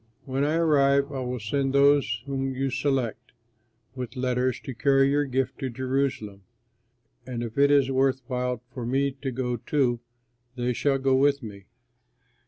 When 0.25 0.43
I 0.43 0.55
arrive 0.55 1.11
I 1.11 1.19
will 1.19 1.39
send 1.39 1.73
those 1.75 2.23
whom 2.25 2.55
you 2.55 2.71
select, 2.71 3.33
with 3.93 4.15
letters, 4.15 4.59
to 4.61 4.73
carry 4.73 5.11
your 5.11 5.25
gift 5.25 5.59
to 5.59 5.69
Jerusalem, 5.69 6.41
and 7.27 7.43
if 7.43 7.55
it 7.55 7.69
is 7.69 7.91
worth 7.91 8.23
while 8.25 8.63
for 8.73 8.83
me 8.83 9.11
to 9.21 9.29
go 9.31 9.57
too, 9.57 9.99
they 10.55 10.73
shall 10.73 10.97
go 10.97 11.15
with 11.15 11.43
me. 11.43 11.65